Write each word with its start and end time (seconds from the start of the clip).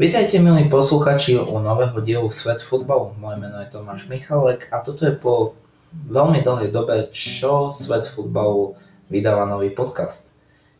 Vítajte 0.00 0.40
milí 0.40 0.64
posluchači 0.72 1.36
u 1.36 1.60
nového 1.60 2.00
dielu 2.00 2.24
Svet 2.32 2.64
futbalu. 2.64 3.12
Moje 3.20 3.36
meno 3.36 3.60
je 3.60 3.68
Tomáš 3.68 4.08
Michalek 4.08 4.72
a 4.72 4.80
toto 4.80 5.04
je 5.04 5.12
po 5.12 5.60
veľmi 5.92 6.40
dlhej 6.40 6.72
dobe, 6.72 7.12
čo 7.12 7.68
Svet 7.68 8.08
futbalu 8.08 8.80
vydáva 9.12 9.44
nový 9.44 9.76
podcast. 9.76 10.32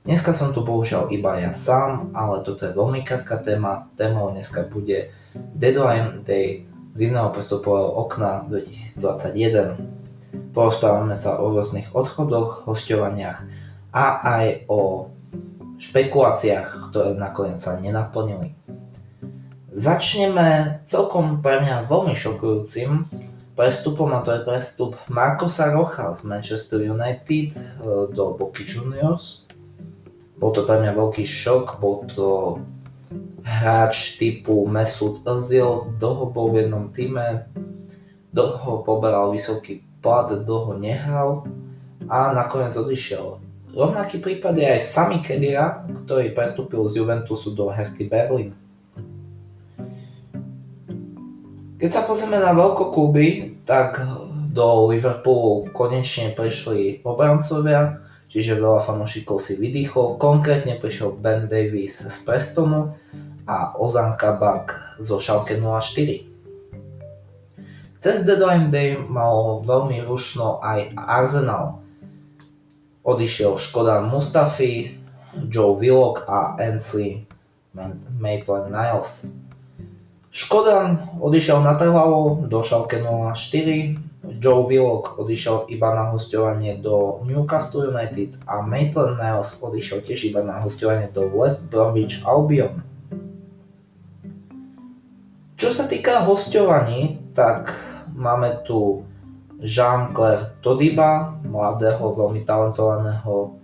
Dneska 0.08 0.32
som 0.32 0.56
tu 0.56 0.64
bohužiaľ 0.64 1.12
iba 1.12 1.36
ja 1.36 1.52
sám, 1.52 2.16
ale 2.16 2.40
toto 2.48 2.64
je 2.64 2.72
veľmi 2.72 3.04
krátka 3.04 3.44
téma. 3.44 3.92
Témou 3.92 4.32
dneska 4.32 4.64
bude 4.64 5.12
Deadline 5.36 6.24
Day 6.24 6.64
z 6.96 7.12
iného 7.12 7.28
prestupového 7.28 7.92
okna 8.00 8.48
2021. 8.48 10.56
Porozprávame 10.56 11.12
sa 11.12 11.36
o 11.36 11.52
rôznych 11.52 11.92
odchodoch, 11.92 12.64
hostovaniach 12.64 13.44
a 13.92 14.04
aj 14.40 14.64
o 14.72 15.12
špekuláciách, 15.76 16.88
ktoré 16.88 17.20
nakoniec 17.20 17.60
sa 17.60 17.76
nenaplnili. 17.76 18.56
Začneme 19.70 20.82
celkom 20.82 21.38
pre 21.38 21.62
mňa 21.62 21.86
veľmi 21.86 22.18
šokujúcim 22.18 23.06
prestupom 23.54 24.10
a 24.18 24.26
to 24.26 24.34
je 24.34 24.42
prestup 24.42 24.98
Marcosa 25.06 25.70
Rocha 25.70 26.10
z 26.10 26.26
Manchester 26.26 26.82
United 26.82 27.54
e, 27.54 27.60
do 28.10 28.34
Boky 28.34 28.66
Juniors. 28.66 29.46
Bol 30.42 30.50
to 30.50 30.66
pre 30.66 30.82
mňa 30.82 30.90
veľký 30.90 31.22
šok, 31.22 31.78
bol 31.78 32.02
to 32.10 32.58
hráč 33.46 34.18
typu 34.18 34.66
Mesut 34.66 35.22
Özil, 35.22 35.94
dlho 36.02 36.34
bol 36.34 36.50
v 36.50 36.66
jednom 36.66 36.90
týme, 36.90 37.46
dlho 38.34 38.82
poberal 38.82 39.30
vysoký 39.30 39.86
plat, 40.02 40.34
dlho 40.34 40.74
nehral 40.82 41.46
a 42.10 42.34
nakoniec 42.34 42.74
odišiel. 42.74 43.38
Rovnaký 43.70 44.18
prípad 44.18 44.58
je 44.58 44.66
aj 44.66 44.82
Sami 44.82 45.22
Kedira, 45.22 45.86
ktorý 45.86 46.34
prestúpil 46.34 46.82
z 46.90 47.06
Juventusu 47.06 47.54
do 47.54 47.70
Herty 47.70 48.10
Berlin. 48.10 48.50
Keď 51.80 51.88
sa 51.88 52.04
pozrieme 52.04 52.36
na 52.36 52.52
kluby, 52.76 53.56
tak 53.64 54.04
do 54.52 54.92
Liverpoolu 54.92 55.72
konečne 55.72 56.28
prišli 56.36 57.00
obrancovia, 57.08 58.04
čiže 58.28 58.60
veľa 58.60 58.84
fanúšikov 58.84 59.40
si 59.40 59.56
vydýchol. 59.56 60.20
Konkrétne 60.20 60.76
prišiel 60.76 61.16
Ben 61.16 61.48
Davis 61.48 62.04
z 62.04 62.16
Prestonu 62.28 63.00
a 63.48 63.72
Ozan 63.80 64.20
Kabak 64.20 65.00
zo 65.00 65.16
Schalke 65.16 65.56
04. 65.56 66.28
Cez 67.96 68.28
Deadline 68.28 68.68
Day 68.68 69.00
mal 69.00 69.64
veľmi 69.64 70.04
rušno 70.04 70.60
aj 70.60 70.92
Arsenal. 71.00 71.80
Odišiel 73.08 73.56
Škodan 73.56 74.12
Mustafi, 74.12 75.00
Joe 75.48 75.80
Willock 75.80 76.28
a 76.28 76.60
Ainsley 76.60 77.24
Maitland-Niles. 78.20 79.32
Škoda 80.30 81.10
odišiel 81.18 81.58
na 81.58 81.74
trvalo 81.74 82.46
do 82.46 82.62
Schalke 82.62 83.02
04, 83.02 83.98
Joe 84.38 84.62
Willock 84.62 85.18
odišiel 85.18 85.66
iba 85.74 85.90
na 85.90 86.06
hostovanie 86.14 86.78
do 86.78 87.18
Newcastle 87.26 87.90
United 87.90 88.38
a 88.46 88.62
Maitland 88.62 89.18
Niles 89.18 89.58
odišiel 89.58 90.06
tiež 90.06 90.30
iba 90.30 90.46
na 90.46 90.62
hostovanie 90.62 91.10
do 91.10 91.26
West 91.34 91.66
Bromwich 91.66 92.22
Albion. 92.22 92.78
Čo 95.58 95.74
sa 95.74 95.90
týka 95.90 96.22
hostovaní, 96.22 97.18
tak 97.34 97.74
máme 98.14 98.62
tu 98.62 99.02
Jean-Claire 99.58 100.62
Todiba, 100.62 101.36
mladého, 101.42 102.16
veľmi 102.16 102.46
talentovaného 102.46 103.58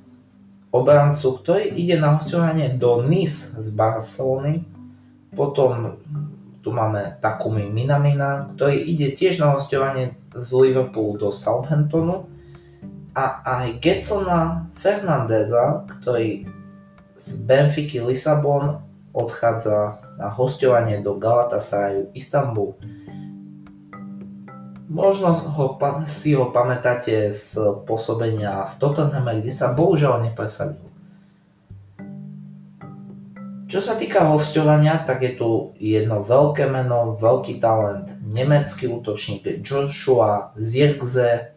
obrancu, 0.75 1.27
ktorý 1.41 1.79
ide 1.79 1.97
na 1.97 2.19
hostovanie 2.19 2.75
do 2.75 3.07
Nice 3.07 3.55
z 3.55 3.71
Barcelony. 3.71 4.67
Potom 5.33 5.97
tu 6.67 6.75
máme 6.75 7.23
Takumi 7.23 7.71
Minamina, 7.71 8.51
ktorý 8.59 8.75
ide 8.75 9.15
tiež 9.15 9.39
na 9.39 9.55
hostovanie 9.55 10.19
z 10.35 10.51
Liverpoolu 10.51 11.15
do 11.15 11.29
Southamptonu 11.31 12.27
a 13.15 13.47
aj 13.47 13.79
Getsona 13.79 14.67
Fernandeza, 14.75 15.87
ktorý 15.87 16.51
z 17.15 17.27
Benfiky 17.47 18.03
Lisabon 18.03 18.83
odchádza 19.15 20.03
na 20.19 20.27
hostovanie 20.27 21.07
do 21.07 21.15
Galatasarayu 21.15 22.11
Istanbul. 22.19 22.75
Možno 24.91 25.39
ho, 25.39 25.79
si 26.03 26.35
ho 26.35 26.51
pamätáte 26.51 27.31
z 27.31 27.63
pôsobenia 27.87 28.67
v 28.75 28.75
Tottenhame, 28.83 29.39
kde 29.39 29.55
sa 29.55 29.71
bohužiaľ 29.71 30.27
nepresadil. 30.27 30.96
Čo 33.67 33.83
sa 33.83 33.99
týka 33.99 34.31
hostovania, 34.31 35.03
tak 35.03 35.27
je 35.27 35.33
tu 35.35 35.75
jedno 35.83 36.23
veľké 36.23 36.71
meno, 36.71 37.19
veľký 37.19 37.59
talent, 37.59 38.15
nemecký 38.23 38.87
útočník 38.87 39.43
Joshua 39.59 40.55
Zirkze, 40.55 41.51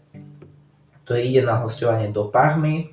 ktorý 1.06 1.22
ide 1.22 1.46
na 1.46 1.62
hostovanie 1.62 2.10
do 2.10 2.26
Parmy. 2.26 2.90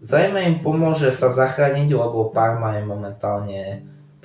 Zrejme 0.00 0.40
im 0.48 0.64
pomôže 0.64 1.12
sa 1.12 1.28
zachrániť, 1.28 1.92
lebo 1.92 2.32
Parma 2.32 2.80
je 2.80 2.82
momentálne 2.88 3.60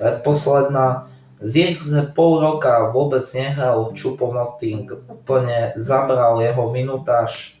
predposledná. 0.00 1.12
Zirkze 1.36 2.16
pol 2.16 2.40
roka 2.40 2.88
vôbec 2.88 3.28
nehral, 3.36 3.92
Čupomoting 3.92 4.88
úplne 5.12 5.76
zabral 5.76 6.40
jeho 6.40 6.72
minutáž 6.72 7.60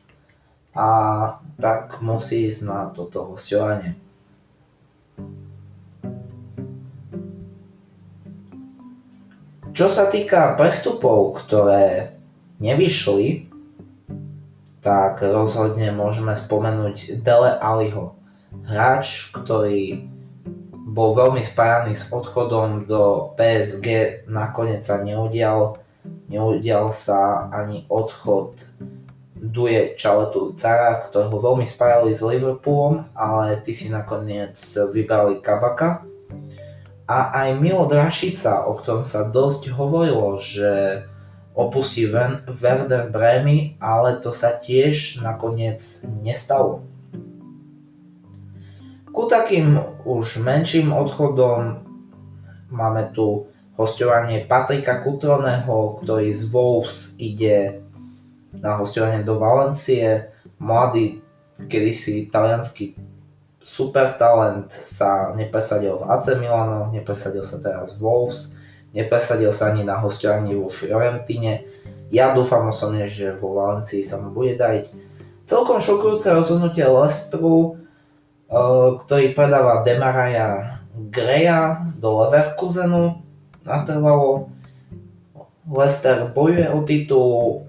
a 0.72 0.88
tak 1.60 2.00
musí 2.00 2.48
ísť 2.48 2.60
na 2.64 2.88
toto 2.88 3.28
hostovanie. 3.28 4.00
Čo 9.76 9.92
sa 9.92 10.08
týka 10.08 10.56
prestupov, 10.56 11.36
ktoré 11.36 12.16
nevyšli, 12.64 13.44
tak 14.80 15.20
rozhodne 15.20 15.92
môžeme 15.92 16.32
spomenúť 16.32 17.20
Dele 17.20 17.52
Aliho. 17.60 18.16
Hráč, 18.64 19.28
ktorý 19.36 20.08
bol 20.72 21.12
veľmi 21.12 21.44
spájaný 21.44 21.92
s 21.92 22.08
odchodom 22.08 22.88
do 22.88 23.36
PSG, 23.36 24.24
nakoniec 24.24 24.80
sa 24.80 25.04
neudial. 25.04 25.76
Neudial 26.32 26.88
sa 26.96 27.52
ani 27.52 27.84
odchod 27.92 28.56
Duje 29.36 29.92
Čaletu 30.00 30.56
Cara, 30.56 31.04
ktorého 31.04 31.36
veľmi 31.36 31.68
spájali 31.68 32.16
s 32.16 32.24
Liverpoolom, 32.24 33.12
ale 33.12 33.60
ty 33.60 33.76
si 33.76 33.92
nakoniec 33.92 34.56
vybrali 34.88 35.44
Kabaka 35.44 36.00
a 37.06 37.46
aj 37.46 37.62
Milo 37.62 37.86
Drašica, 37.86 38.66
o 38.66 38.74
ktorom 38.74 39.06
sa 39.06 39.30
dosť 39.30 39.70
hovorilo, 39.70 40.42
že 40.42 41.06
opustí 41.54 42.04
Werder 42.50 43.08
Bremy, 43.08 43.78
ale 43.80 44.18
to 44.20 44.34
sa 44.34 44.58
tiež 44.58 45.22
nakoniec 45.22 45.80
nestalo. 46.20 46.84
Ku 49.14 49.24
takým 49.24 49.80
už 50.04 50.44
menším 50.44 50.92
odchodom 50.92 51.80
máme 52.68 53.08
tu 53.16 53.48
hostovanie 53.78 54.44
Patrika 54.44 55.00
Kutroneho, 55.00 55.96
ktorý 56.02 56.28
z 56.36 56.42
Wolves 56.52 57.16
ide 57.16 57.80
na 58.52 58.76
hostovanie 58.76 59.24
do 59.24 59.40
Valencie. 59.40 60.28
Mladý, 60.60 61.24
kedysi 61.64 62.28
talianský 62.28 62.96
super 63.66 64.14
talent 64.14 64.70
sa 64.70 65.34
nepresadil 65.34 65.98
v 65.98 66.06
AC 66.06 66.38
Milano, 66.38 66.86
nepresadil 66.94 67.42
sa 67.42 67.58
teraz 67.58 67.98
v 67.98 68.06
Wolves, 68.06 68.54
nepresadil 68.94 69.50
sa 69.50 69.74
ani 69.74 69.82
na 69.82 69.98
hostovaní 69.98 70.54
vo 70.54 70.70
Fiorentine. 70.70 71.66
Ja 72.14 72.30
dúfam 72.30 72.62
osobne, 72.70 73.10
že 73.10 73.34
vo 73.34 73.58
Valencii 73.58 74.06
sa 74.06 74.22
mu 74.22 74.30
bude 74.30 74.54
dať. 74.54 74.94
Celkom 75.42 75.82
šokujúce 75.82 76.30
rozhodnutie 76.30 76.86
Lestru, 76.86 77.82
eh, 78.46 78.88
ktorý 79.02 79.34
predáva 79.34 79.82
Demaraja 79.82 80.78
Greja 81.10 81.90
do 81.98 82.22
Leverkusenu 82.22 83.20
natrvalo. 83.66 84.48
Lester 85.66 86.30
bojuje 86.30 86.70
o 86.70 86.86
titul 86.86 87.66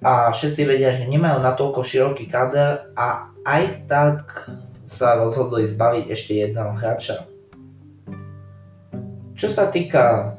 a 0.00 0.32
všetci 0.32 0.64
vedia, 0.64 0.96
že 0.96 1.04
nemajú 1.04 1.44
natoľko 1.44 1.84
široký 1.84 2.24
kader 2.32 2.96
a 2.96 3.28
aj 3.44 3.62
tak 3.84 4.48
sa 4.84 5.16
rozhodli 5.20 5.64
zbaviť 5.64 6.04
ešte 6.12 6.32
jedného 6.36 6.76
hráča. 6.76 7.24
Čo 9.34 9.48
sa 9.50 9.68
týka 9.72 10.36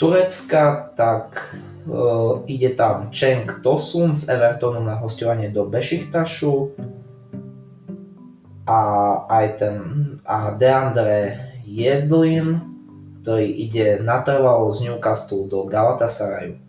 Turecka, 0.00 0.94
tak 0.96 1.54
uh, 1.86 2.42
ide 2.46 2.74
tam 2.74 3.10
Cenk 3.12 3.62
Tosun 3.62 4.14
z 4.16 4.30
Evertonu 4.30 4.82
na 4.82 4.98
hostovanie 4.98 5.50
do 5.50 5.68
Bešiktašu 5.68 6.74
a 8.66 8.80
aj 9.26 9.46
ten 9.58 9.76
a 10.22 10.54
Deandre 10.54 11.50
Jedlin, 11.66 12.62
ktorý 13.22 13.46
ide 13.46 13.86
natrvalo 13.98 14.70
z 14.70 14.86
Newcastle 14.90 15.50
do 15.50 15.66
Galatasaraju. 15.66 16.61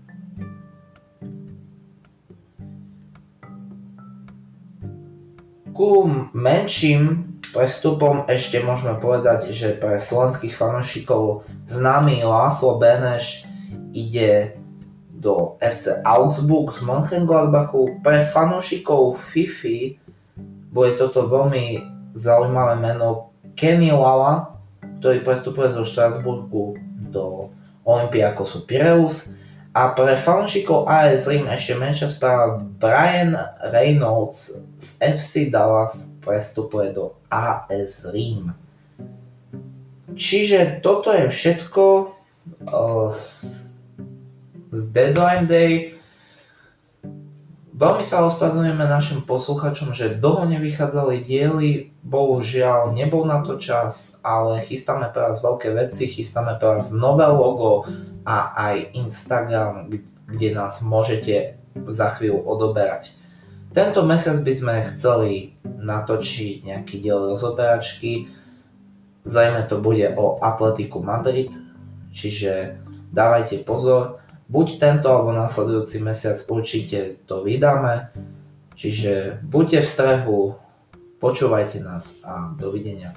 Ku 5.74 6.06
menším 6.38 7.34
prestupom 7.50 8.30
ešte 8.30 8.62
môžeme 8.62 8.94
povedať, 9.02 9.50
že 9.50 9.74
pre 9.74 9.98
slovenských 9.98 10.54
fanúšikov 10.54 11.50
známy 11.66 12.22
Láslo 12.22 12.78
Beneš 12.78 13.50
ide 13.90 14.54
do 15.10 15.58
FC 15.58 15.98
Augsburg 16.06 16.78
z 16.78 16.86
Mönchengladbachu. 16.86 18.06
Pre 18.06 18.22
fanúšikov 18.22 19.18
Fifi 19.34 19.98
bude 20.70 20.94
toto 20.94 21.26
veľmi 21.26 21.82
zaujímavé 22.14 22.78
meno 22.78 23.34
Kenny 23.58 23.90
Lala, 23.90 24.54
ktorý 25.02 25.26
prestupuje 25.26 25.74
zo 25.74 25.86
Štrasburgu 25.86 26.78
do 27.10 27.50
Olympiakosu 27.82 28.70
Pireus. 28.70 29.38
A 29.74 29.90
pre 29.90 30.14
AS 30.14 31.26
Rím 31.26 31.50
ešte 31.50 31.74
menšia 31.74 32.06
správa 32.06 32.62
Brian 32.62 33.34
Reynolds 33.74 34.62
z 34.78 34.88
FC 35.02 35.50
Dallas 35.50 36.14
prestupuje 36.22 36.94
do 36.94 37.18
AS 37.34 38.06
Rím. 38.14 38.54
Čiže 40.14 40.78
toto 40.86 41.10
je 41.10 41.26
všetko 41.26 42.14
z 44.70 44.84
Deadline 44.94 45.50
Day. 45.50 45.98
Veľmi 47.74 48.06
sa 48.06 48.30
ospravedlňujeme 48.30 48.86
našim 48.86 49.26
posluchačom, 49.26 49.98
že 49.98 50.22
dlho 50.22 50.46
nevychádzali 50.54 51.26
diely, 51.26 51.90
bohužiaľ 52.06 52.94
nebol 52.94 53.26
na 53.26 53.42
to 53.42 53.58
čas, 53.58 54.22
ale 54.22 54.62
chystáme 54.62 55.10
pre 55.10 55.34
vás 55.34 55.42
veľké 55.42 55.74
veci, 55.74 56.06
chystáme 56.06 56.62
pre 56.62 56.78
vás 56.78 56.94
nové 56.94 57.26
logo 57.26 57.90
a 58.24 58.56
aj 58.72 58.96
Instagram, 58.96 59.92
kde 60.28 60.50
nás 60.56 60.82
môžete 60.82 61.60
za 61.92 62.16
chvíľu 62.16 62.44
odoberať. 62.44 63.16
Tento 63.74 64.06
mesiac 64.06 64.38
by 64.46 64.54
sme 64.54 64.76
chceli 64.94 65.58
natočiť 65.66 66.70
nejaký 66.70 67.02
diel 67.02 67.34
rozoberačky, 67.34 68.30
zrejme 69.26 69.66
to 69.66 69.82
bude 69.82 70.14
o 70.14 70.38
Atletiku 70.38 71.02
Madrid, 71.02 71.50
čiže 72.14 72.78
dávajte 73.10 73.66
pozor, 73.66 74.22
buď 74.46 74.68
tento 74.78 75.10
alebo 75.10 75.34
nasledujúci 75.34 76.06
mesiac 76.06 76.38
určite 76.50 77.18
to 77.26 77.42
vydáme. 77.42 78.14
Čiže 78.74 79.42
buďte 79.46 79.80
v 79.86 79.88
strehu, 79.88 80.40
počúvajte 81.22 81.82
nás 81.82 82.22
a 82.26 82.54
dovidenia. 82.58 83.14